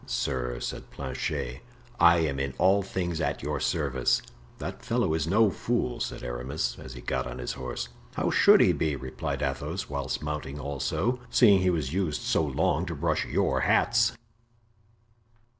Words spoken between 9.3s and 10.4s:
Athos, whilst